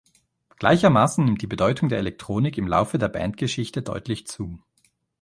Gleichermaßen 0.57 1.23
nimmt 1.23 1.43
die 1.43 1.45
Bedeutung 1.45 1.87
der 1.87 1.99
Elektronik 1.99 2.57
im 2.57 2.65
Laufe 2.67 2.97
der 2.97 3.07
Bandgeschichte 3.07 3.83
deutlich 3.83 4.25
zu. 4.25 4.59